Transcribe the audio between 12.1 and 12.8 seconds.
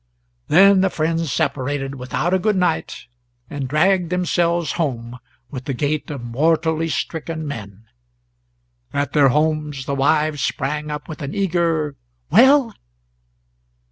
"Well?"